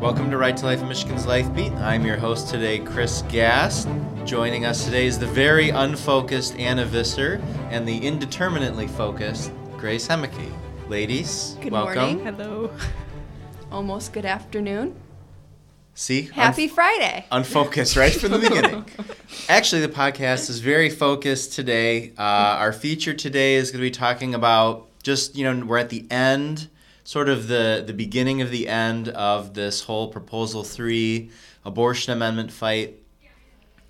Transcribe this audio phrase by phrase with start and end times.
[0.00, 1.72] Welcome to Right to Life in Michigan's Life Beat.
[1.72, 3.88] I'm your host today, Chris Gast.
[4.24, 7.40] Joining us today is the very unfocused Anna Visser
[7.70, 10.50] and the indeterminately focused Grace Hemeke.
[10.88, 11.96] Ladies, Good welcome.
[12.18, 12.24] morning.
[12.24, 12.70] Hello.
[13.72, 14.94] Almost good afternoon.
[15.94, 16.22] See?
[16.22, 17.26] Happy Unf- Friday.
[17.30, 18.86] unfocused right from the beginning.
[19.48, 22.12] Actually, the podcast is very focused today.
[22.18, 25.90] Uh, our feature today is going to be talking about just, you know, we're at
[25.90, 26.68] the end,
[27.10, 31.28] sort of the, the beginning of the end of this whole Proposal 3
[31.64, 33.02] abortion amendment fight.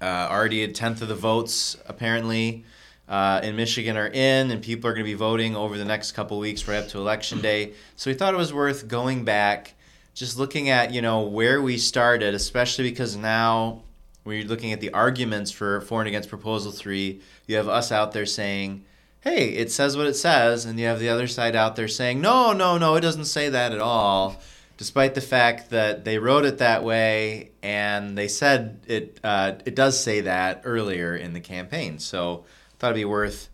[0.01, 2.65] Uh, already a tenth of the votes, apparently,
[3.11, 6.13] uh, in Michigan are in, and people are going to be voting over the next
[6.13, 7.75] couple weeks right up to Election Day.
[7.95, 9.75] So we thought it was worth going back
[10.15, 13.83] just looking at you know where we started especially because now
[14.25, 18.13] we're looking at the arguments for for and against proposal 3 you have us out
[18.13, 18.85] there saying
[19.23, 22.21] hey it says what it says and you have the other side out there saying
[22.21, 24.41] no no no it doesn't say that at all
[24.81, 29.75] despite the fact that they wrote it that way and they said it uh, it
[29.75, 31.99] does say that earlier in the campaign.
[31.99, 33.51] So I thought it'd be worth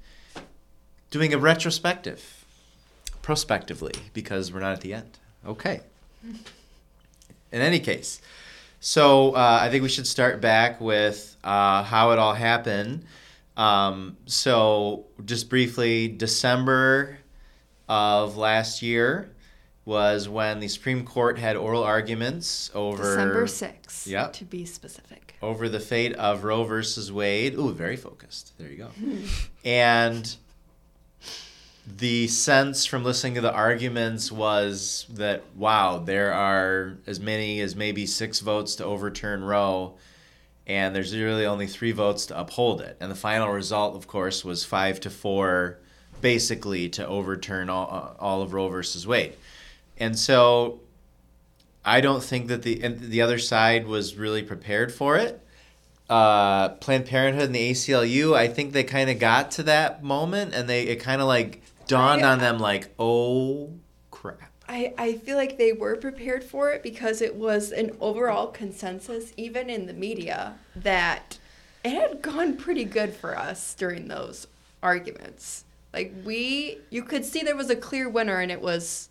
[1.10, 2.44] doing a retrospective
[3.22, 5.18] prospectively because we're not at the end.
[5.44, 5.80] Okay.
[7.52, 8.20] In any case,
[8.78, 13.04] so uh, I think we should start back with uh, how it all happened.
[13.56, 17.18] Um, so, just briefly, December
[17.88, 19.30] of last year
[19.84, 24.32] was when the Supreme Court had oral arguments over December 6th, Yep.
[24.34, 25.36] to be specific.
[25.40, 27.54] over the fate of Roe versus Wade.
[27.54, 28.52] Ooh, very focused.
[28.58, 28.90] There you go.
[29.64, 30.36] and
[31.86, 37.76] the sense from listening to the arguments was that wow, there are as many as
[37.76, 39.94] maybe six votes to overturn Roe,
[40.66, 42.96] and there's really only three votes to uphold it.
[43.00, 45.78] And the final result, of course, was five to four,
[46.20, 49.34] basically to overturn all, all of Roe versus Wade.
[49.98, 50.80] And so
[51.84, 55.40] I don't think that the and the other side was really prepared for it.
[56.10, 60.54] Uh, Planned Parenthood and the ACLU, I think they kind of got to that moment,
[60.54, 63.70] and they it kind of like dawned I- on them like, oh.
[64.68, 69.32] I, I feel like they were prepared for it because it was an overall consensus,
[69.36, 71.38] even in the media, that
[71.84, 74.46] it had gone pretty good for us during those
[74.82, 75.64] arguments.
[75.92, 79.08] Like we, you could see there was a clear winner, and it was,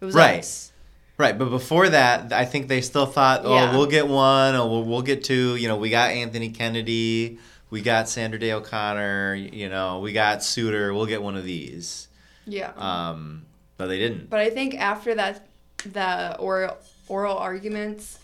[0.00, 0.38] it was Right.
[0.40, 0.72] us.
[1.18, 3.72] Right, but before that, I think they still thought, oh, Yeah.
[3.76, 5.56] we'll get one, or we'll, we'll get two.
[5.56, 7.38] You know, we got Anthony Kennedy,
[7.70, 10.92] we got Sandra Day O'Connor, you know, we got Souter.
[10.94, 12.08] We'll get one of these.
[12.46, 12.72] Yeah.
[12.76, 13.46] Um,
[13.76, 14.30] but they didn't.
[14.30, 15.46] But I think after that,
[15.92, 16.76] the oral
[17.08, 18.18] oral arguments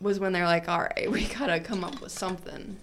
[0.00, 2.76] was when they're like, all right, we gotta come up with something.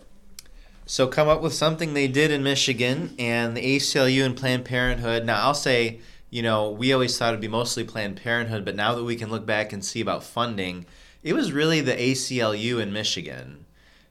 [0.86, 5.24] So come up with something they did in Michigan and the ACLU and Planned Parenthood.
[5.24, 6.00] Now I'll say,
[6.32, 9.30] you know, we always thought it'd be mostly Planned Parenthood, but now that we can
[9.30, 10.88] look back and see about funding,
[11.22, 13.66] it was really the ACLU in Michigan.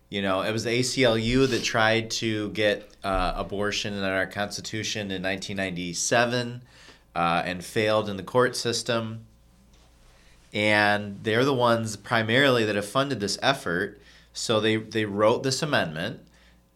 [0.09, 5.10] You know, it was the ACLU that tried to get uh, abortion in our Constitution
[5.10, 6.62] in 1997
[7.18, 9.26] uh, and failed in the court system.
[10.54, 14.00] And they're the ones primarily that have funded this effort.
[14.32, 16.20] So they, they wrote this amendment,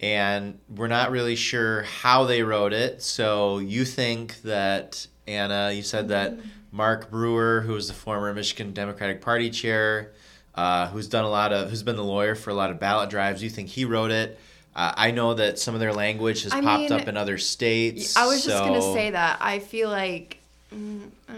[0.01, 3.03] and we're not really sure how they wrote it.
[3.03, 6.35] So you think that, Anna, you said that
[6.73, 10.11] Mark Brewer, who was the former Michigan Democratic Party chair,
[10.57, 13.11] uh, who's done a lot of, who's been the lawyer for a lot of ballot
[13.11, 14.41] drives, you think he wrote it.
[14.75, 17.37] Uh, I know that some of their language has I popped mean, up in other
[17.39, 18.17] states.
[18.17, 19.39] I was just gonna say that.
[19.41, 20.39] I feel like,
[20.75, 21.35] mm, uh,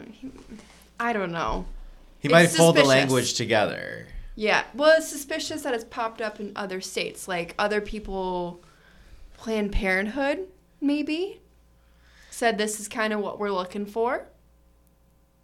[1.00, 1.66] I don't know.
[2.20, 4.06] he might it's have pulled the language together.
[4.36, 8.62] Yeah, well, it's suspicious that it's popped up in other states, like other people,
[9.36, 10.46] Planned Parenthood,
[10.80, 11.40] maybe,
[12.30, 14.26] said this is kind of what we're looking for.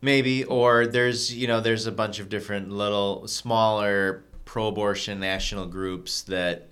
[0.00, 6.22] Maybe, or there's you know there's a bunch of different little smaller pro-abortion national groups
[6.22, 6.69] that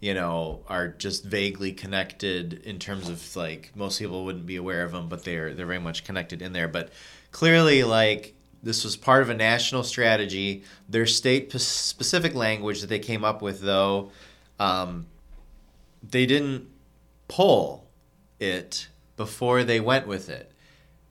[0.00, 4.82] you know are just vaguely connected in terms of like most people wouldn't be aware
[4.82, 6.68] of them, but they're they're very much connected in there.
[6.68, 6.90] But
[7.30, 10.64] clearly, like this was part of a national strategy.
[10.88, 14.10] Their state specific language that they came up with, though,
[14.58, 15.06] um,
[16.02, 16.68] they didn't
[17.28, 17.88] pull
[18.38, 20.52] it before they went with it.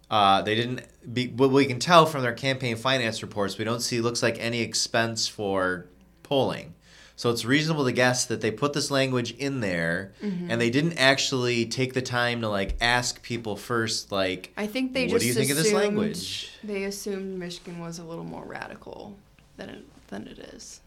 [0.10, 0.82] Uh, they didn't.
[1.14, 4.38] Be, what we can tell from their campaign finance reports, we don't see looks like
[4.40, 5.88] any expense for
[6.24, 6.74] polling.
[7.20, 10.50] So it's reasonable to guess that they put this language in there, mm-hmm.
[10.50, 14.94] and they didn't actually take the time to like ask people first, like, I think
[14.94, 16.50] they what just do you think of this language?
[16.64, 19.18] They assumed Michigan was a little more radical
[19.58, 20.80] than it, than it is.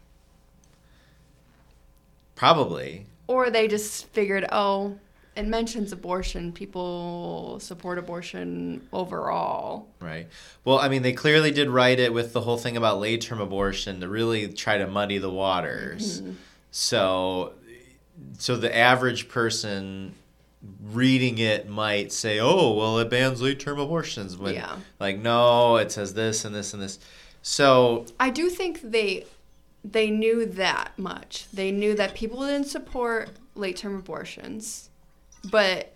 [2.33, 3.05] Probably.
[3.27, 4.97] Or they just figured, oh,
[5.35, 6.51] it mentions abortion.
[6.51, 9.87] People support abortion overall.
[9.99, 10.27] Right.
[10.63, 13.41] Well, I mean, they clearly did write it with the whole thing about late term
[13.41, 16.21] abortion to really try to muddy the waters.
[16.21, 16.33] Mm-hmm.
[16.71, 17.53] So,
[18.37, 20.13] so the average person
[20.81, 24.77] reading it might say, "Oh, well, it bans late term abortions." When, Yeah.
[24.99, 26.99] Like, no, it says this and this and this.
[27.41, 29.25] So, I do think they
[29.83, 31.47] they knew that much.
[31.51, 34.89] They knew that people didn't support late term abortions,
[35.49, 35.93] but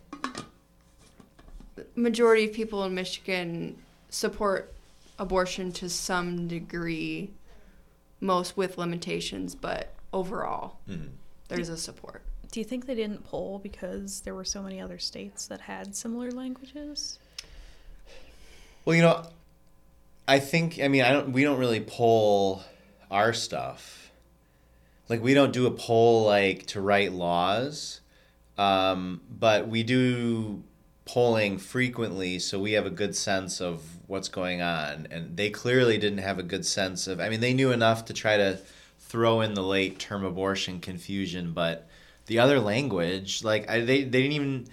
[1.95, 3.77] majority of people in Michigan
[4.09, 4.73] support
[5.19, 7.31] abortion to some degree,
[8.19, 11.09] most with limitations, but overall mhm.
[11.47, 12.23] there's a support.
[12.51, 15.95] Do you think they didn't poll because there were so many other states that had
[15.95, 17.19] similar languages?
[18.85, 19.25] well, you know,
[20.27, 20.79] I think.
[20.81, 21.31] I mean, I don't.
[21.31, 22.63] We don't really poll
[23.11, 24.11] our stuff.
[25.09, 28.01] Like, we don't do a poll like to write laws,
[28.57, 30.63] um, but we do
[31.05, 35.07] polling frequently, so we have a good sense of what's going on.
[35.09, 37.19] And they clearly didn't have a good sense of.
[37.19, 38.59] I mean, they knew enough to try to
[38.99, 41.87] throw in the late term abortion confusion, but
[42.25, 44.67] the other language, like I, they, they didn't even.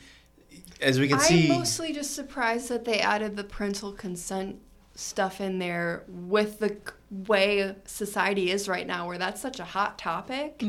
[0.80, 4.60] As we can see I'm mostly just surprised that they added the parental consent
[4.96, 6.76] stuff in there with the
[7.10, 10.62] way society is right now, where that's such a hot topic,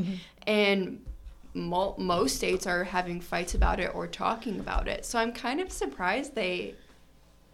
[0.45, 1.03] and
[1.55, 5.05] mo- most states are having fights about it or talking about it.
[5.05, 6.75] So I'm kind of surprised they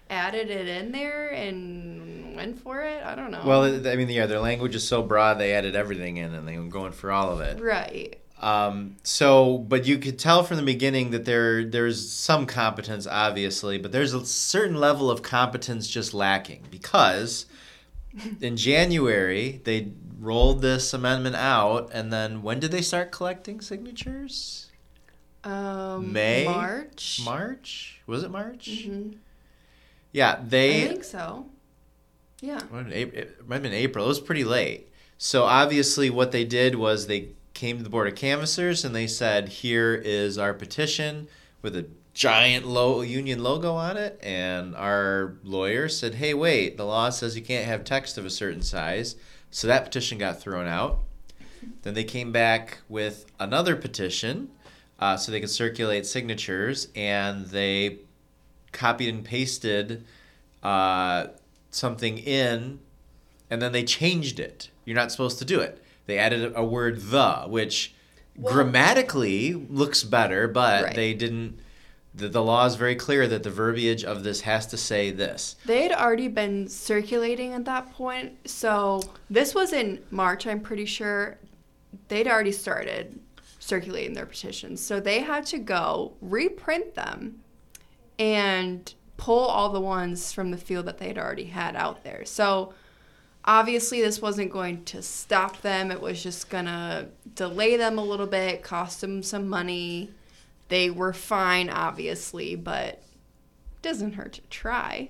[0.10, 3.04] added it in there and went for it.
[3.04, 3.44] I don't know.
[3.46, 6.58] Well, I mean, yeah, their language is so broad they added everything in, and they
[6.58, 7.62] were going for all of it.
[7.62, 8.18] right.
[8.42, 13.78] Um, so, but you could tell from the beginning that there there's some competence, obviously,
[13.78, 17.46] but there's a certain level of competence just lacking because
[18.42, 24.68] in January they rolled this amendment out, and then when did they start collecting signatures?
[25.44, 26.46] Um, May?
[26.46, 27.22] March.
[27.26, 28.70] March was it March?
[28.70, 29.18] Mhm.
[30.12, 30.86] Yeah, they.
[30.86, 31.48] I think so.
[32.42, 32.60] Yeah.
[32.72, 34.06] It might have been April.
[34.06, 34.90] It was pretty late.
[35.18, 39.08] So obviously, what they did was they came to the board of canvassers and they
[39.08, 41.28] said, "Here is our petition
[41.62, 46.78] with a giant low union logo on it." And our lawyer said, "Hey, wait!
[46.78, 49.16] The law says you can't have text of a certain size."
[49.50, 51.00] So that petition got thrown out.
[51.84, 54.50] Then they came back with another petition,
[55.00, 58.00] uh, so they could circulate signatures, and they
[58.72, 60.04] copied and pasted
[60.64, 61.28] uh,
[61.72, 62.80] something in,
[63.50, 64.70] and then they changed it.
[64.86, 65.82] You're not supposed to do it.
[66.06, 67.94] They added a word "the," which
[68.36, 70.96] Well- grammatically looks better, but Right.
[70.96, 71.60] they didn't.
[72.14, 75.56] The, the law is very clear that the verbiage of this has to say this.
[75.66, 78.50] They had already been circulating at that point.
[78.50, 81.38] So this was in March, I'm pretty sure.
[82.10, 83.20] They'd already started
[83.60, 84.82] circulating their petitions.
[84.82, 87.42] So they had to go reprint them
[88.20, 92.26] and pull all the ones from the field that they'd already had out there.
[92.26, 92.74] So
[93.46, 95.92] obviously this wasn't going to stop them.
[95.92, 100.12] It was just going to delay them a little bit, cost them some money.
[100.72, 103.04] They were fine obviously, but
[103.82, 105.10] doesn't hurt to try.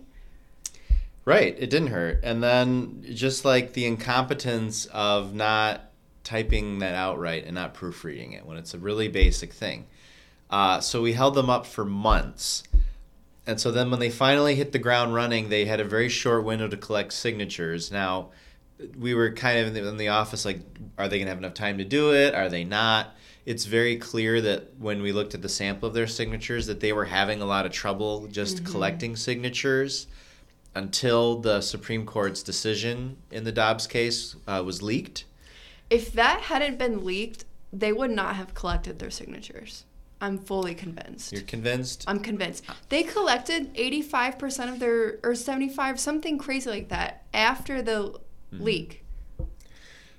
[1.24, 2.22] Right, it didn't hurt.
[2.24, 5.92] And then just like the incompetence of not
[6.24, 9.86] typing that out right and not proofreading it when it's a really basic thing.
[10.50, 12.64] Uh, so we held them up for months.
[13.46, 16.44] And so then when they finally hit the ground running, they had a very short
[16.44, 17.92] window to collect signatures.
[17.92, 18.30] Now,
[18.98, 20.62] we were kind of in the, in the office like,
[20.98, 22.34] are they going to have enough time to do it?
[22.34, 23.16] Are they not?
[23.46, 26.94] It's very clear that when we looked at the sample of their signatures that they
[26.94, 30.08] were having a lot of trouble just collecting signatures
[30.76, 35.26] until the Supreme Court's decision in the Dobbs case uh, was leaked.
[35.90, 39.86] If that hadn't been leaked, they would not have collected their signatures.
[40.22, 41.34] I'm fully convinced.
[41.34, 42.06] You're convinced?
[42.08, 42.64] I'm convinced.
[42.90, 48.20] They collected 85% of their, or 75, something crazy like that, after the
[48.52, 49.04] leak.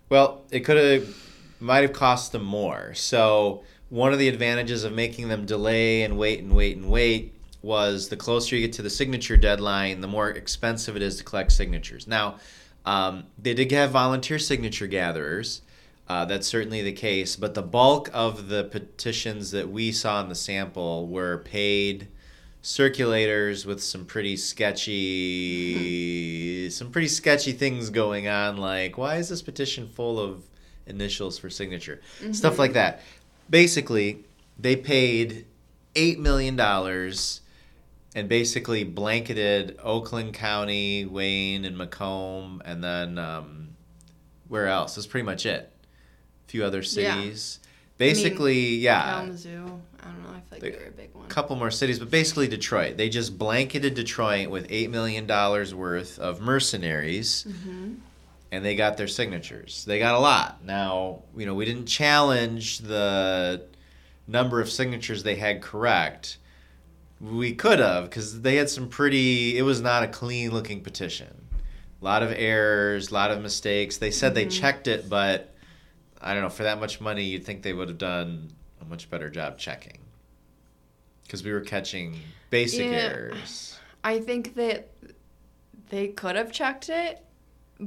[0.09, 1.32] Well, it could have,
[1.63, 2.93] might have cost them more.
[2.95, 7.35] So one of the advantages of making them delay and wait and wait and wait
[7.63, 11.25] was the closer you get to the signature deadline, the more expensive it is to
[11.25, 12.09] collect signatures.
[12.09, 12.37] Now,
[12.85, 15.63] um, they did have volunteer signature gatherers.
[16.09, 20.29] Uh, that's certainly the case, but the bulk of the petitions that we saw in
[20.29, 22.09] the sample were paid
[22.63, 25.11] circulators with some pretty sketchy
[26.71, 30.45] some pretty sketchy things going on like why is this petition full of
[30.87, 32.01] initials for signature
[32.33, 33.01] stuff like that
[33.51, 34.25] basically
[34.59, 35.47] they paid
[35.95, 37.41] 8 million dollars
[38.15, 43.69] and basically blanketed Oakland County, Wayne, and Macomb, and then um,
[44.49, 44.95] where else?
[44.97, 45.73] That's pretty much it.
[46.47, 47.59] A few other cities.
[47.63, 47.69] Yeah.
[47.97, 49.81] basically, yeah, Kalamazoo.
[50.03, 50.29] I don't know.
[50.29, 51.25] I feel like They- they were a big one.
[51.25, 52.99] a couple more cities, but basically Detroit.
[52.99, 57.95] They just blanketed Detroit with eight million dollars worth of mercenaries, hmm
[58.53, 59.85] and they got their signatures.
[59.87, 60.63] They got a lot.
[60.63, 63.65] Now, you know, we didn't challenge the
[64.29, 66.37] number of signatures they had correct.
[67.19, 69.57] We could have, because they had some pretty.
[69.57, 71.49] It was not a clean looking petition.
[72.01, 73.97] A lot of errors, a lot of mistakes.
[73.97, 74.61] They said they Mhm.
[74.61, 75.55] checked it, but
[76.21, 76.51] I don't know.
[76.51, 80.01] For that much money, you'd think they would have done a much better job checking.
[81.23, 82.97] Because we were catching basic Yeah.
[82.99, 83.79] errors.
[84.05, 84.91] I think that
[85.89, 87.25] they could have checked it,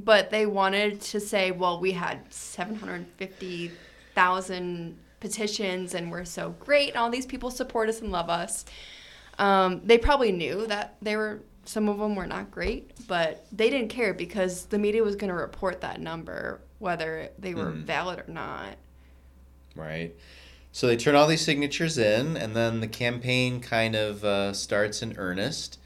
[0.04, 6.98] but they wanted to say, well, we had 750,000 petitions and we're so great and
[6.98, 8.64] all these people support us and love us.
[9.38, 13.70] Um, they probably knew that they were some of them were not great, but they
[13.70, 17.82] didn't care because the media was going to report that number whether they were Mhm.
[17.84, 18.76] valid or not.
[19.74, 20.14] Right.
[20.70, 25.02] So they turn all these signatures in, and then the campaign kind of uh, starts
[25.02, 25.78] in earnest.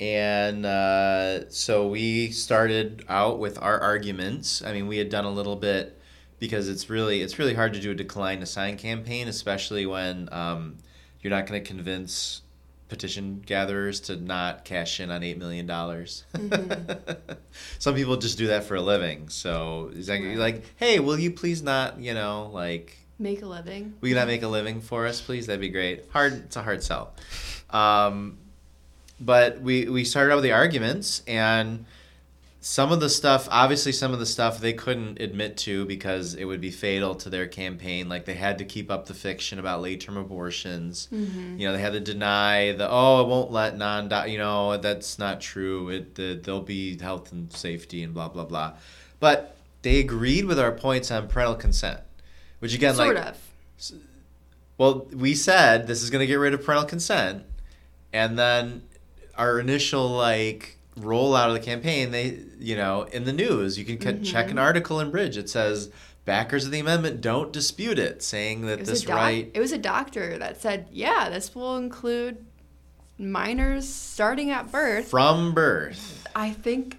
[0.00, 4.62] And uh, so we started out with our arguments.
[4.64, 6.00] I mean, we had done a little bit
[6.38, 10.28] because it's really it's really hard to do a decline to sign campaign, especially when
[10.32, 10.78] um,
[11.20, 12.40] you're not going to convince
[12.88, 16.24] petition gatherers to not cash in on eight million dollars.
[17.78, 19.28] Some people just do that for a living.
[19.28, 20.36] So it's like, Right.
[20.36, 23.92] like, hey, will you please not, you know, like Make a living.
[24.00, 25.46] Will you not make a living for us, please?
[25.46, 26.06] That'd be great.
[26.10, 26.32] Hard.
[26.46, 27.12] It's a hard sell.
[27.68, 28.38] Um,
[29.20, 31.84] but we we started out with the arguments, and
[32.62, 36.44] some of the stuff, obviously, some of the stuff they couldn't admit to because it
[36.44, 38.08] would be fatal to their campaign.
[38.08, 41.08] Like they had to keep up the fiction about late term abortions.
[41.12, 41.58] Mm-hmm.
[41.58, 44.10] You know, they had to deny the oh, it won't let non.
[44.28, 45.88] You know, that's not true.
[45.88, 48.74] It the, there'll be health and safety and blah blah blah.
[49.20, 52.00] But they agreed with our points on parental consent,
[52.58, 53.38] which again, sort like of.
[54.76, 57.44] well, we said this is going to get rid of parental consent,
[58.12, 58.82] and then
[59.40, 63.98] our initial like rollout of the campaign, they you know in the news you can
[63.98, 64.58] c- check an mm-hmm.
[64.58, 65.36] article in Bridge.
[65.36, 65.90] It says
[66.26, 69.50] backers of the amendment don't dispute it, saying that It this doc- right.
[69.54, 72.44] it was a doctor that said, yeah, this will include
[73.18, 75.08] minors starting at birth.
[75.08, 76.98] From birth, I think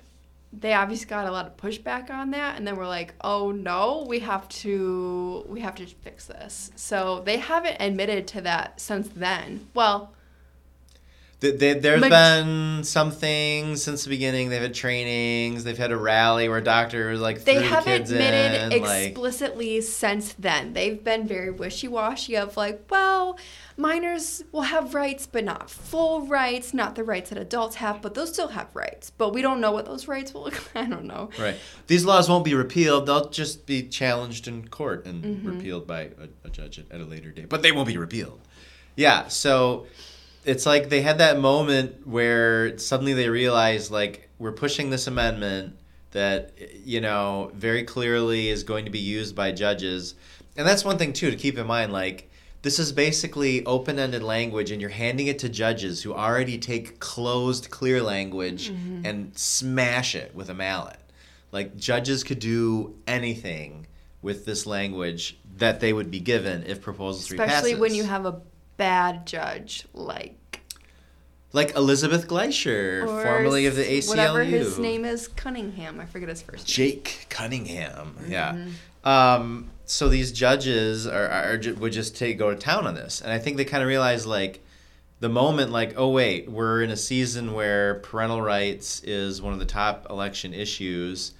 [0.51, 4.03] they obviously got a lot of pushback on that and then we're like, "Oh no,
[4.09, 9.07] we have to we have to fix this." So they haven't admitted to that since
[9.09, 9.67] then.
[9.75, 10.11] Well,
[11.41, 14.49] Th- there's Maj- been some things since the beginning.
[14.49, 15.63] They've had trainings.
[15.63, 20.73] They've had a rally where doctors like they haven't admitted in, like explicitly since then.
[20.73, 23.39] They've been very wishy-washy of like, well,
[23.75, 28.13] minors will have rights, but not full rights, not the rights that adults have, but
[28.13, 29.09] they'll still have rights.
[29.09, 30.61] But we don't know what those rights will look.
[30.75, 31.31] I don't know.
[31.39, 31.55] Right.
[31.87, 33.07] These laws won't be repealed.
[33.07, 35.47] They'll just be challenged in court and Mm-hmm.
[35.55, 37.49] repealed by a, a judge at a later date.
[37.49, 38.41] But they won't be repealed.
[38.95, 39.27] Yeah.
[39.27, 39.87] So
[40.45, 45.77] it's like they had that moment where suddenly they realized, like, we're pushing this amendment
[46.11, 50.15] that, you know, very clearly is going to be used by judges.
[50.57, 51.93] And that's one thing, too, to keep in mind.
[51.93, 52.29] Like,
[52.63, 56.99] this is basically open ended language, and you're handing it to judges who already take
[56.99, 59.05] closed, clear language mm-hmm.
[59.05, 60.99] and smash it with a mallet.
[61.51, 63.87] Like, judges could do anything
[64.21, 68.25] with this language that they would be given if Proposal 3 Especially when you have
[68.25, 68.41] a
[68.81, 70.63] bad judge like
[71.53, 74.09] Like Elizabeth Gleicher, formerly of the ACLU.
[74.09, 75.99] Whatever his name is, Cunningham.
[75.99, 76.75] I forget his first name.
[76.75, 78.15] Jake Cunningham.
[78.19, 78.31] Mm-hmm.
[78.31, 78.65] Yeah.
[79.03, 83.31] Um, so these judges are, are would just take go to town on this, and
[83.31, 84.63] I think they kind of realize like
[85.19, 89.59] the moment like oh wait we're in a season where parental rights is one of
[89.59, 91.33] the top election issues,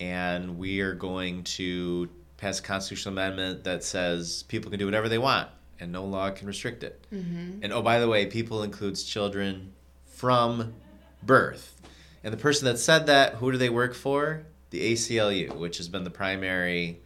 [0.00, 2.08] and we are going to
[2.38, 5.48] pass a constitutional amendment that says people can do whatever they want
[5.80, 7.06] and no law can restrict it.
[7.12, 7.60] Mm-hmm.
[7.62, 9.72] And oh, by the way, people includes children
[10.06, 10.74] from
[11.22, 11.80] birth.
[12.24, 14.44] And the person that said that, who do they work for?
[14.70, 17.00] The ACLU, which has been the primary.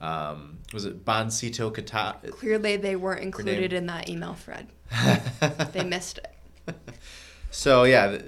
[0.00, 2.30] Um, was it Bonsitu Kitaba?
[2.30, 4.68] Clearly, they weren't included in that email thread.
[5.72, 6.74] They missed it.
[7.50, 8.18] so yeah,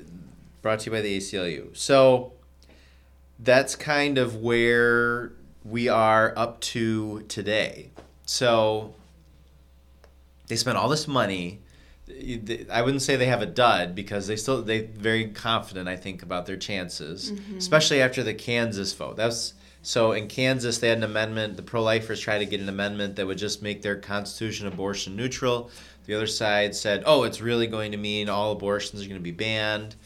[0.62, 1.76] brought to you by the ACLU.
[1.76, 2.32] So
[3.38, 5.32] that's kind of where
[5.64, 7.90] we are up to today.
[8.24, 8.94] So
[10.48, 11.60] they spent all this money.
[12.70, 16.22] I wouldn't say they have a dud because they still they very confident I think
[16.22, 19.16] about their chances, especially after the Kansas vote.
[19.16, 21.56] That's so in Kansas they had an amendment.
[21.56, 25.70] The pro-lifers tried to get an amendment that would just make their constitution abortion neutral.
[26.06, 29.24] The other side said, "Oh, it's really going to mean all abortions are going to
[29.24, 29.96] be banned."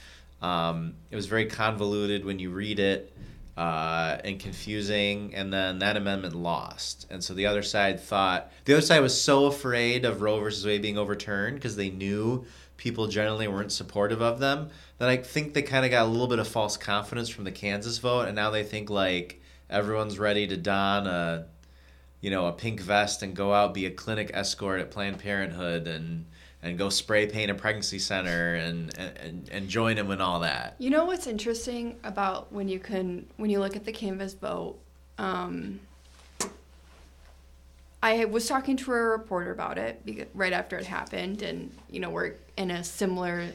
[0.40, 3.12] Um, it was very convoluted when you read it.
[3.56, 7.06] Uh, and confusing, and then that amendment lost.
[7.10, 10.64] And so the other side thought the other side was so afraid of Roe versus
[10.64, 12.44] Wade being overturned because they knew
[12.76, 16.26] people generally weren't supportive of them that I think they kind of got a little
[16.26, 20.46] bit of false confidence from the Kansas vote, and now they think like everyone's ready
[20.46, 21.46] to don a
[22.20, 25.86] you know a pink vest and go out be a clinic escort at Planned Parenthood
[25.86, 26.26] and
[26.62, 30.76] and go spray paint a pregnancy center and, and, and join them and all that.
[30.78, 34.78] You know what's interesting about when you can when you look at the Kansas vote.
[35.18, 35.80] Um,
[38.02, 42.00] I was talking to a reporter about it because, right after it happened, and you
[42.00, 43.46] know we're in a similar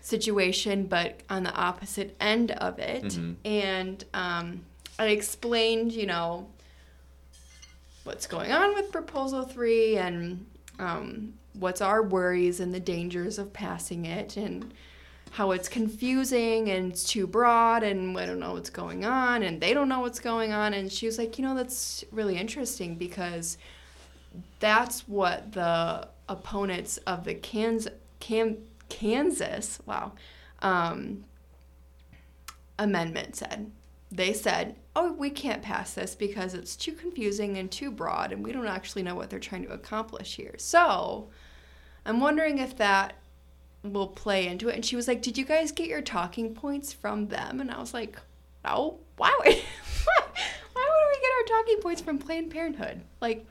[0.00, 3.04] situation, but on the opposite end of it.
[3.04, 3.34] Mhm.
[3.44, 4.64] And um,
[4.98, 6.48] I explained, you know,
[8.04, 10.46] what's going on with Proposal Three and
[10.78, 14.72] um, what's our worries and the dangers of passing it and
[15.32, 19.60] how it's confusing and it's too broad and I don't know what's going on and
[19.60, 22.96] they don't know what's going on and she was like, you know, that's really interesting
[22.96, 23.58] because
[24.60, 27.92] that's what the opponents of the Kansas,
[28.88, 30.12] Kansas, wow,
[30.62, 31.24] um,
[32.78, 33.70] amendment said.
[34.10, 38.42] They said, oh, we can't pass this because it's too confusing and too broad and
[38.42, 40.54] we don't actually know what they're trying to accomplish here.
[40.56, 41.28] So
[42.08, 43.14] I'm wondering if that
[43.82, 44.74] will play into it.
[44.74, 47.60] And she was like, Did you guys get your talking points from them?
[47.60, 48.18] And I was like,
[48.64, 48.98] No.
[49.16, 49.46] Why would,
[50.04, 50.22] why,
[50.74, 53.02] would we get our talking points from Planned Parenthood?
[53.20, 53.46] Like,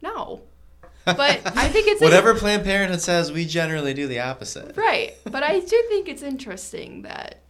[0.00, 0.42] no.
[1.04, 4.76] But I think it's Whatever Planned Parenthood says, we generally do the opposite.
[4.76, 5.16] right.
[5.24, 7.40] But I do think it's interesting that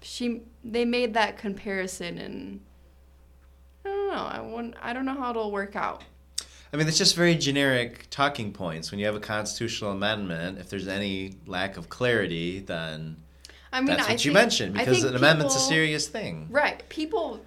[0.00, 2.60] she they made that comparison, and
[3.84, 4.14] I don't know.
[4.14, 6.04] I wouldn't, I don't know how it'll work out.
[6.72, 8.90] I mean, it's just very generic talking points.
[8.90, 13.16] When you have a constitutional amendment, if there's any lack of clarity, then
[13.72, 16.48] I mean, that's I what you think- mentioned because an amendment's a serious thing.
[16.50, 16.86] Right.
[16.88, 17.40] People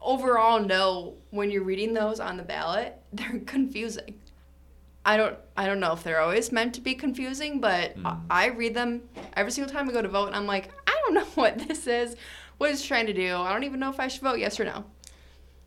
[0.00, 4.20] overall know when you're reading those on the ballot, they're confusing.
[5.04, 8.20] I don't I don't know if they're always meant to be confusing, but I, Mm.
[8.28, 9.02] I read them
[9.36, 11.86] every single time I go to vote and I'm like, I don't know what this
[11.86, 12.16] is.
[12.58, 13.36] What it's trying to do.
[13.36, 14.84] I don't even know if I should vote yes or no.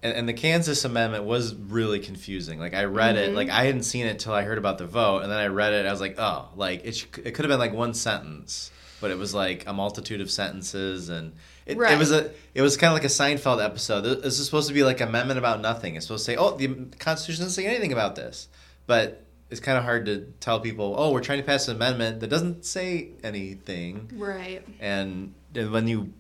[0.02, 2.58] And, and the Kansas amendment was really confusing.
[2.60, 3.36] Like I read it, Mhm.
[3.36, 5.74] like I hadn't seen it till I heard about the vote, and then I read
[5.74, 5.86] it.
[5.86, 6.96] I was like, oh, like it.
[6.96, 10.32] sh- It could have been like one sentence, but it was like a multitude of
[10.32, 11.34] sentences, and
[11.66, 12.32] it, it was a.
[12.56, 14.02] It was kind of like a Seinfeld episode.
[14.24, 15.96] This is supposed to be like amendment about nothing.
[15.96, 18.48] It's supposed to say, oh, the Constitution doesn't say anything about this,
[18.88, 22.22] but it's kind of hard to tell people, oh, we're trying to pass an amendment
[22.22, 24.62] that doesn't say anything, Right.
[24.80, 26.14] and, and when you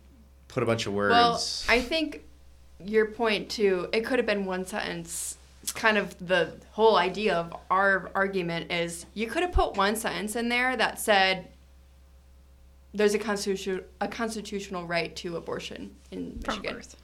[0.47, 1.11] put a bunch of words.
[1.13, 2.23] Well, I think
[2.83, 3.89] your point too.
[3.91, 5.37] It could have been one sentence.
[5.61, 9.95] It's kind of the whole idea of our argument is you could have put one
[9.95, 11.49] sentence in there that said
[12.93, 16.43] there's a constitution a constitutional right to abortion in Michigan.
[16.43, 16.75] From Michigan.
[16.75, 16.95] birth.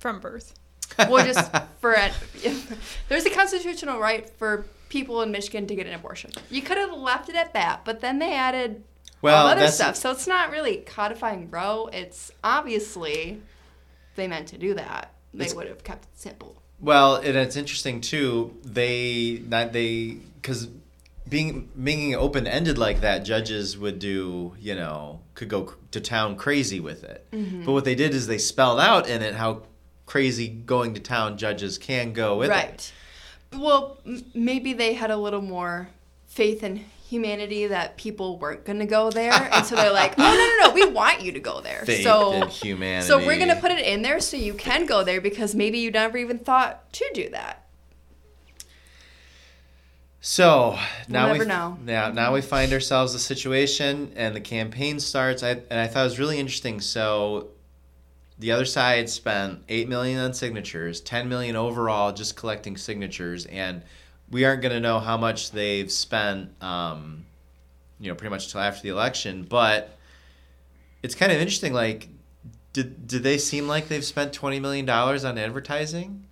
[0.00, 0.54] From birth.
[0.98, 2.12] Well, just for it,
[3.08, 6.32] there's a constitutional right for people in Michigan to get an abortion.
[6.50, 8.82] You could have left it at that, but then they added
[9.22, 9.96] well, other stuff.
[9.96, 11.88] So it's not really codifying Roe.
[11.92, 13.40] It's obviously
[14.16, 15.12] they meant to do that.
[15.32, 16.56] They It's- would have kept it simple.
[16.80, 18.56] Well, and it's interesting too.
[18.64, 20.68] They not they because
[21.28, 26.00] being making it open ended like that, judges would do you know could go to
[26.00, 27.26] town crazy with it.
[27.32, 27.64] Mm-hmm.
[27.64, 29.62] But what they did is they spelled out in it how
[30.06, 32.52] crazy going to town judges can go with it.
[32.52, 32.92] right.
[33.52, 35.90] Well, m- maybe they had a little more
[36.26, 40.22] faith in humanity that people weren't going to go there, and so they're like, "Oh
[40.22, 43.06] no, no, no, we want you to go there." Faith so, humanity.
[43.06, 45.78] so we're going to put it in there so you can go there because maybe
[45.78, 47.66] you never even thought to do that.
[50.20, 51.78] So now never we know.
[51.82, 55.42] now now we find ourselves a situation, and the campaign starts.
[55.42, 56.80] I and I thought it was really interesting.
[56.80, 57.48] So
[58.38, 63.82] the other side spent eight million on signatures, ten million overall, just collecting signatures, and
[64.30, 66.50] we aren't going to know how much they've spent.
[66.62, 67.26] Um,
[67.98, 69.96] you know, pretty much until after the election, but
[71.02, 71.72] it's kind of interesting.
[71.72, 72.08] Like,
[72.72, 76.26] did did they seem like they've spent twenty million dollars on advertising?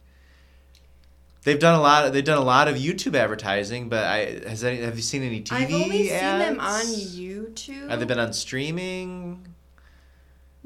[1.44, 2.06] They've done a lot.
[2.06, 5.22] Of, they've done a lot of YouTube advertising, but I has any, have you seen
[5.22, 6.44] any TV I've only ads?
[6.44, 7.90] seen them on YouTube.
[7.90, 9.46] Have they been on streaming?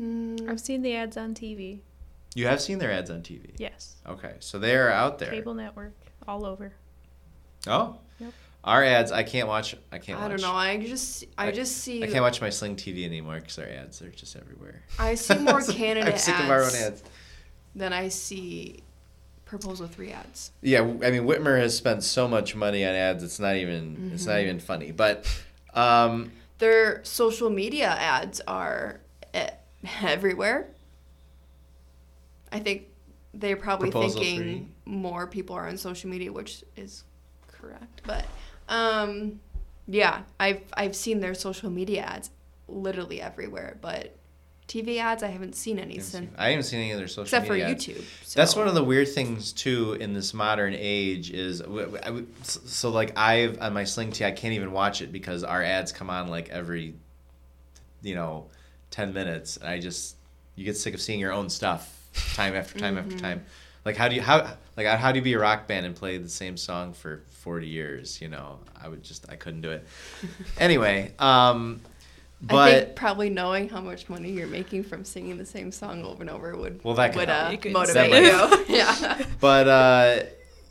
[0.00, 1.80] Mm, I've seen the ads on TV.
[2.34, 3.50] You have seen their ads on TV.
[3.58, 3.96] Yes.
[4.06, 5.30] Okay, so they are out there.
[5.30, 5.92] Cable network
[6.26, 6.72] all over.
[7.66, 8.32] Oh, Yep.
[8.64, 9.12] our ads.
[9.12, 9.76] I can't watch.
[9.92, 10.18] I can't.
[10.18, 10.40] I watch.
[10.40, 10.56] don't know.
[10.56, 13.66] I just I, I- just see I can't watch my Sling TV anymore because our
[13.66, 14.82] ads are just everywhere.
[14.98, 17.02] I see more candidate I'm sick ads, of our own ads.
[17.74, 18.82] than I see
[19.44, 20.50] proposal three ads.
[20.62, 23.22] Yeah, I mean Whitmer has spent so much money on ads.
[23.22, 24.10] It's not even.
[24.14, 24.30] It's Mm-hmm.
[24.32, 24.92] not even funny.
[24.92, 25.26] But
[25.74, 29.00] um, Their social media ads are
[29.34, 29.50] eh,
[30.02, 30.68] everywhere.
[32.50, 32.88] I think
[33.34, 34.68] they're probably Proposal thinking three.
[34.84, 37.04] more people are on social media, which is
[37.62, 38.02] correct.
[38.06, 38.26] But
[38.68, 39.40] um,
[39.86, 42.30] yeah, I've I've seen their social media ads
[42.68, 44.16] literally everywhere, but
[44.68, 47.46] TV ads I haven't seen any since I haven't seen any of their social except
[47.46, 47.54] for.
[47.56, 48.02] YouTube.
[48.34, 52.10] That's one of the weird things too in this modern age is w- w- I
[52.10, 55.44] would- s- so like I've on my Sling T I can't even watch it because
[55.44, 56.94] our ads come on like every
[58.02, 58.46] you know
[58.90, 60.16] 10 minutes and I just
[60.56, 61.98] you get sick of seeing your own stuff
[62.34, 63.44] time after time after time.
[63.84, 66.18] Like how do you how like how do you be a rock band and play
[66.18, 68.58] the same song for 40 years, you know?
[68.80, 69.86] I would just I couldn't do it.
[70.58, 71.80] anyway, um
[72.48, 76.04] I but think probably knowing how much money you're making from singing the same song
[76.04, 78.64] over and over would Well, that could would uh, You could motivate you.
[78.68, 79.24] yeah.
[79.40, 80.22] But uh,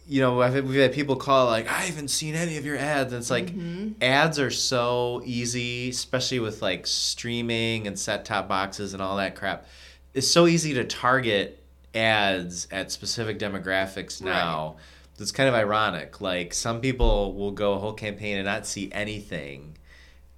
[0.07, 3.13] you know, I've, we've had people call like, I haven't seen any of your ads.
[3.13, 3.53] And it's like
[4.01, 9.35] ads are so easy, especially with like streaming and set top boxes and all that
[9.35, 9.65] crap.
[10.13, 11.60] It's so easy to target
[11.93, 14.77] ads at specific demographics now.
[15.19, 16.19] It's kind of ironic.
[16.19, 19.77] Like some people will go a whole campaign and not see anything,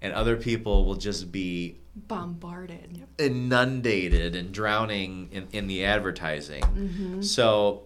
[0.01, 3.03] and other people will just be Bombarded.
[3.17, 7.21] inundated and drowning in, in the advertising.
[7.21, 7.83] So,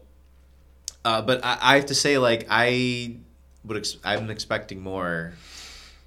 [1.06, 3.18] uh, but I, I have to say, like I
[3.64, 5.34] would, ex- I'm expecting more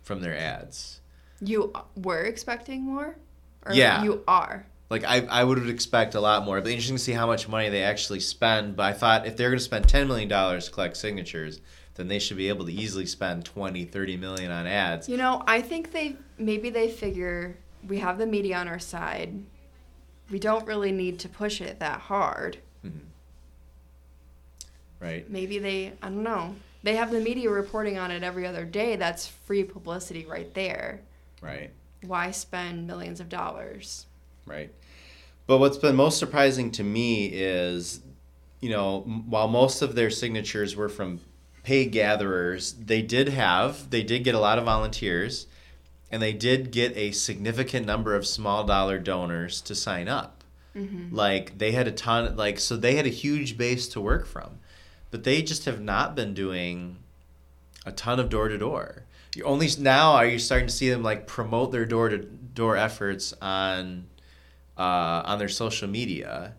[0.02, 1.00] from their ads.
[1.40, 3.16] You were expecting more?
[3.64, 4.02] Or Yeah.
[4.02, 4.66] You are.
[4.90, 6.56] Like I, I would expect a lot more.
[6.56, 8.76] It'd be interesting to see how much money they actually spend.
[8.76, 11.60] But I thought if they're going to spend ten million dollars to collect signatures,
[11.94, 15.08] then they should be able to easily spend 20, 30 million on ads.
[15.08, 19.42] You know, I think they maybe they figure we have the media on our side.
[20.30, 22.58] We don't really need to push it that hard.
[22.84, 22.98] Mm-hmm.
[25.00, 25.28] Right.
[25.30, 26.54] Maybe they, I don't know.
[26.82, 28.96] They have the media reporting on it every other day.
[28.96, 31.00] That's free publicity right there.
[31.42, 31.70] Right.
[32.02, 34.06] Why spend millions of dollars?
[34.46, 34.72] Right.
[35.50, 38.02] But what's been most surprising to me is,
[38.60, 41.18] you know, while most of their signatures were from
[41.64, 45.48] paid gatherers, they did have, they did get a lot of volunteers,
[46.08, 50.44] and they did get a significant number of small dollar donors to sign up.
[50.76, 51.12] Mm-hmm.
[51.12, 54.60] Like they had a ton, like so they had a huge base to work from,
[55.10, 56.98] but they just have not been doing
[57.84, 59.02] a ton of door to door.
[59.34, 62.76] You only now are you starting to see them like promote their door to door
[62.76, 64.06] efforts on
[64.80, 66.54] uh, on their social media.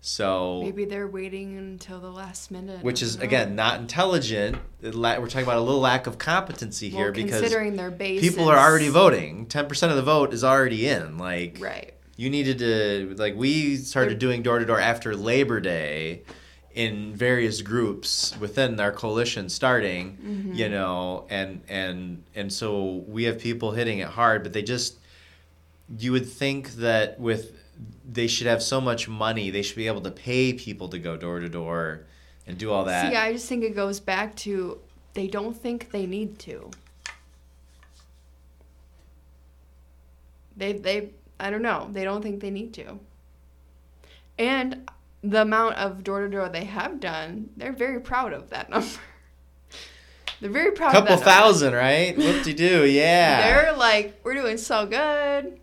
[0.00, 2.82] So Maybe they're waiting until the last minute.
[2.82, 3.24] which is know.
[3.24, 4.56] again not intelligent.
[4.82, 8.48] We're talking about a little lack of competency Well, here because considering their base people
[8.48, 9.46] are already voting.
[9.46, 11.18] Ten percent of the vote is already in.
[11.18, 11.94] Like Right.
[12.16, 16.22] you needed to like we started They're- doing door to door after Labor Day
[16.72, 20.52] in various groups within our coalition starting Mm-hmm.
[20.52, 24.98] you know and and and so we have people hitting it hard but they just
[25.98, 27.52] you would think that with
[28.10, 31.16] they should have so much money they should be able to pay people to go
[31.16, 32.06] door to door
[32.46, 34.78] and do all that See, I just think it goes back to
[35.14, 36.70] they don't think they need to.
[40.56, 41.88] They they I don't know.
[41.92, 42.98] They don't think they need to.
[44.38, 44.90] And
[45.22, 48.88] the amount of door to door they have done, they're very proud of that number.
[50.40, 51.40] they're very proud couple of that number.
[51.42, 55.58] thousand right what do you do yeah They're like, we're doing so good.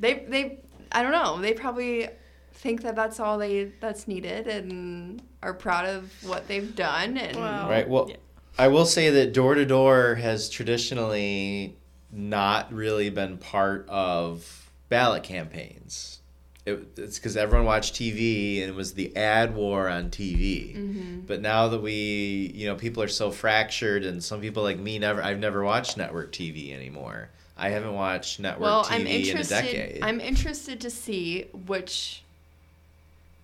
[0.00, 0.58] They they
[0.90, 1.40] I don't know.
[1.40, 2.08] They probably
[2.52, 7.36] think that that's all they that's needed and are proud of what they've done and
[7.36, 7.70] Wow.
[7.70, 7.88] Right.
[7.88, 8.16] Well, Yeah.
[8.58, 11.76] I will say that door to door has traditionally
[12.12, 16.20] not really been part of ballot campaigns.
[16.66, 20.76] It, it's because everyone watched TV and it was the ad war on TV.
[20.76, 21.20] Mm-hmm.
[21.20, 24.98] But now that we, you know, people are so fractured, and some people like me
[24.98, 27.30] never, I've never watched network TV anymore.
[27.60, 29.54] I haven't watched network well, TV I'm in a interested.
[29.54, 30.02] decade.
[30.02, 32.22] I'm interested to see which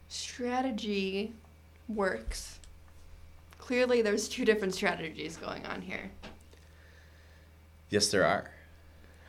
[0.09, 1.33] strategy
[1.87, 2.59] works.
[3.59, 6.11] Clearly, there's two different strategies going on here.
[7.91, 8.51] yes, there are.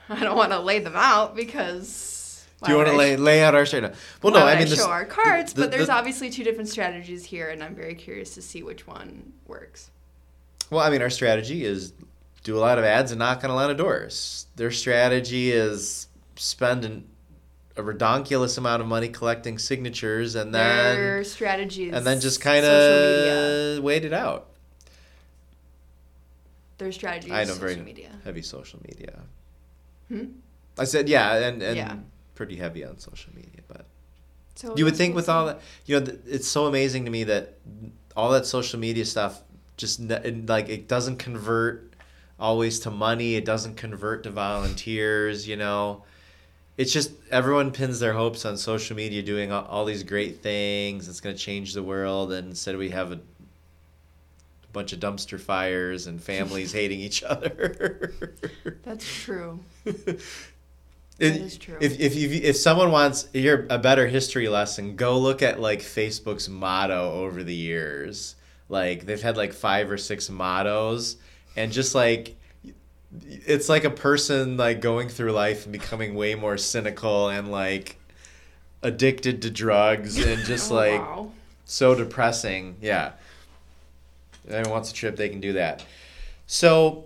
[0.10, 2.46] I don't want to lay them out because.
[2.64, 3.94] Do you want to I lay lay out our strategy?
[4.24, 6.70] Well, no, I mean this, show our cards, the- but there's the- obviously two different
[6.70, 9.90] strategies here, and I'm very curious to see which one works.
[10.70, 11.92] Well, I mean, our strategy is
[12.48, 14.48] do a lot of ads and knock on a lot of doors.
[14.56, 16.08] Their strategy is
[16.38, 17.06] spend an,
[17.76, 22.40] a redonkulous amount of money collecting signatures and then Their strategy is and then just
[22.40, 24.48] kind of wait it out.
[26.78, 28.12] Their strategy is I know social very media.
[28.24, 29.20] heavy social media.
[30.08, 30.26] Hmm?
[30.80, 31.96] I said yeah, and and Yeah.
[32.34, 33.86] pretty heavy on social media, but
[34.56, 37.58] So you would think with all that, you know, it's so amazing to me that
[38.16, 39.42] all that social media stuff
[39.76, 41.87] just like it doesn't convert
[42.40, 43.36] always to money.
[43.36, 45.48] It doesn't convert to volunteers.
[45.48, 46.04] You know,
[46.78, 51.08] it's just everyone pins their hopes on social media doing all, all these great things.
[51.10, 53.20] It's going to change the world, and instead we have a
[54.74, 58.14] bunch of dumpster fires and families hating each other.
[58.84, 59.60] That's true.
[61.20, 61.78] It- is true.
[61.82, 65.80] If if you, if someone wants hear a better history lesson, go look at like
[65.80, 68.36] Facebook's motto over the years.
[68.70, 71.18] Like they've had like five or six mottos,
[71.58, 72.36] and just like
[73.22, 77.98] it's like a person like going through life and becoming way more cynical and like
[78.84, 81.32] addicted to drugs and just Oh, like wow.
[81.66, 82.78] so depressing.
[82.82, 83.14] Yeah.
[84.46, 85.84] If anyone wants a trip, they can do that.
[86.46, 87.06] So,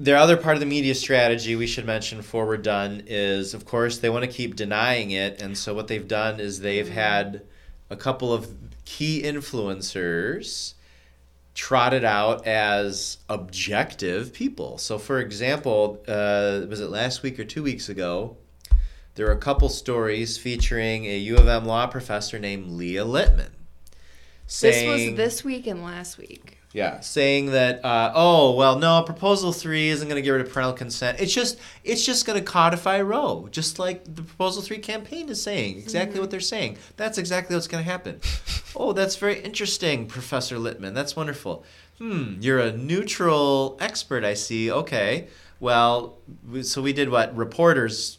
[0.00, 3.64] their other part of the media strategy we should mention before we're done is, of
[3.64, 5.40] course, they want to keep denying it.
[5.40, 6.92] And so, what they've done is they've mm.
[6.92, 7.42] had
[7.90, 8.48] a couple of
[8.84, 10.74] key influencers
[11.54, 14.76] trotted out as objective people.
[14.78, 18.36] So, for example, uh, was it last week or two weeks ago?
[19.14, 23.50] There were a couple stories featuring a U of M law professor named Leah Littman.
[24.46, 26.58] Saying, This was this week and last week.
[26.72, 30.52] yeah, saying that uh, oh well, no, proposal three isn't going to get rid of
[30.52, 31.20] parental consent.
[31.20, 35.40] It's just it's just going to codify Roe, just like the proposal three campaign is
[35.40, 35.78] saying.
[35.78, 36.76] Exactly what they're saying.
[36.96, 38.20] That's exactly what's going to happen.
[38.76, 40.94] Oh, that's very interesting, Professor Littman.
[40.94, 41.64] That's wonderful.
[41.98, 44.70] Hmm, you're a neutral expert, I see.
[44.70, 45.28] Okay,
[45.60, 46.18] well,
[46.62, 48.18] so we did what reporters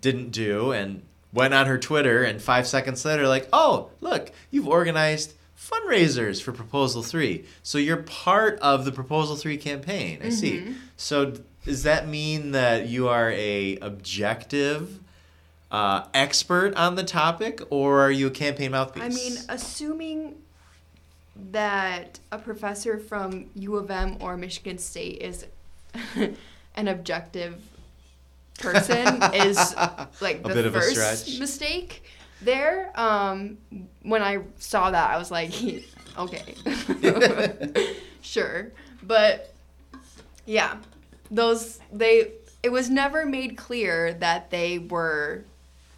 [0.00, 4.68] didn't do and went on her Twitter and five seconds later like, "Oh, look, you've
[4.68, 10.20] organized fundraisers for Proposal 3." So you're part of the Proposal 3 campaign.
[10.22, 10.74] I see.
[10.96, 15.00] So does that mean that you are a objective
[15.70, 19.02] uh, expert on the topic or are you a campaign mouthpiece?
[19.02, 20.36] I mean, assuming
[21.52, 25.46] that a professor from U of M or Michigan State is
[26.76, 27.60] an objective
[28.58, 29.74] person is
[30.20, 32.04] like A the bit of a first mistake
[32.40, 32.92] there.
[32.98, 33.58] Um,
[34.02, 35.52] when I saw that, I was like,
[36.18, 36.54] okay,
[38.22, 39.52] sure, but
[40.46, 40.76] yeah,
[41.30, 45.44] those they it was never made clear that they were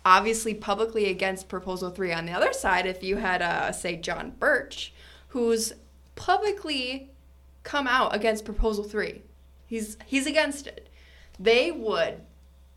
[0.04, 4.32] obviously publicly against proposal 3 on the other side if you had uh, say john
[4.38, 4.90] bursch
[5.28, 5.72] who's
[6.16, 7.11] publicly
[7.62, 9.22] come out against proposal 3
[9.66, 10.88] he's he's against it
[11.38, 12.20] they would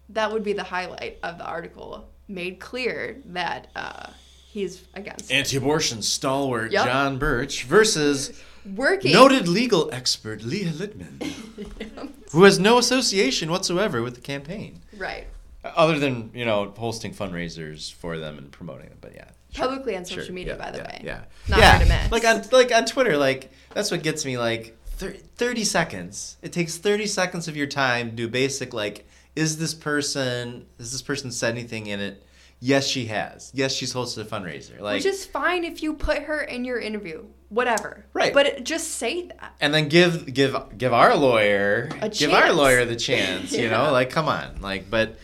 [0.10, 4.10] that would be the highlight of the article made clear that uh,
[4.51, 5.31] he's against.
[5.31, 6.86] Anti-abortion stalwart Yep.
[6.86, 8.41] John Bursch versus
[8.75, 11.21] working noted legal expert Leah Littman,
[12.31, 14.81] who has no association whatsoever with the campaign.
[14.97, 15.27] right
[15.63, 19.26] Other than, you know, hosting fundraisers for them and promoting them, but yeah.
[19.52, 21.21] sure, publicly on social sure, media yeah, by the yeah, way Yeah.
[21.47, 21.71] Not yeah.
[21.71, 22.12] hard to miss.
[22.12, 26.38] Like on like on Twitter, like that's what gets me like 30 seconds.
[26.41, 30.91] It takes 30 seconds of your time to do basic like is this person has
[30.91, 32.24] this person said anything in it?
[32.60, 33.52] Yes, she has.
[33.56, 34.80] Yes, she's hosted a fundraiser.
[34.80, 38.34] Like which is fine if you put her in your interview whatever Right.
[38.34, 42.54] but it, just say that and then give give give our lawyer A give our
[42.54, 43.71] lawyer the chance you Yeah.
[43.86, 45.17] know like come on like but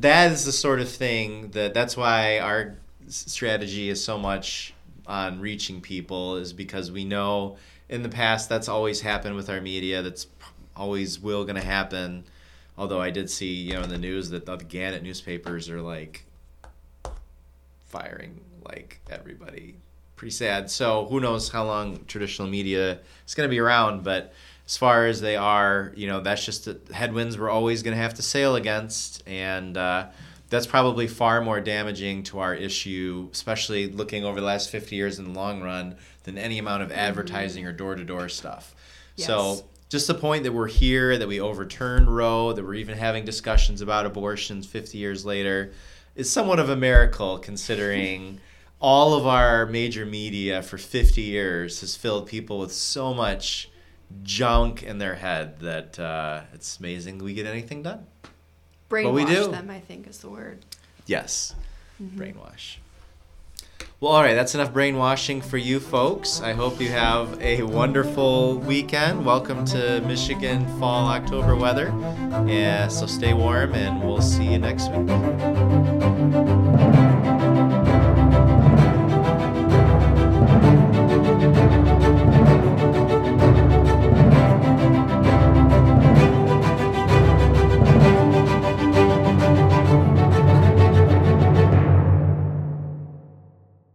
[0.00, 2.76] that is the sort of thing that that's why our
[3.08, 4.74] strategy is so much
[5.06, 7.56] on reaching people is because we know
[7.88, 10.26] in the past that's always happened with our media that's
[10.74, 12.24] always will going to happen
[12.78, 16.24] although i did see you know in the news that the gannett newspapers are like
[17.94, 19.76] firing like everybody.
[20.16, 20.70] Pretty sad.
[20.70, 24.02] So who knows how long traditional media is going to be around?
[24.02, 24.32] But
[24.66, 28.02] as far as they are, you know, that's just the headwinds we're always going to
[28.02, 30.06] have to sail against, and uh,
[30.48, 35.18] that's probably far more damaging to our issue, especially looking over the last 50 years
[35.18, 38.74] in the long run, than any amount of advertising or door-to-door stuff.
[39.16, 39.26] Yes.
[39.26, 43.24] So just the point that we're here, that we overturned Roe, that we're even having
[43.24, 45.72] discussions about abortions 50 years later,
[46.16, 48.40] is somewhat of a miracle considering
[48.80, 53.70] all of our major media for 50 years has filled people with so much
[54.22, 58.06] junk in their head that uh, it's amazing we get anything done.
[58.90, 59.50] brainwash we do.
[59.50, 60.64] them i think is the word
[61.06, 61.54] Yes,
[62.00, 62.76] brainwash.
[64.00, 66.40] Well, all right, that's enough brainwashing for you folks.
[66.40, 69.24] I hope you have a wonderful weekend.
[69.26, 71.92] Welcome to Michigan fall October weather.
[72.46, 75.90] Yeah, so stay warm and we'll see you next week.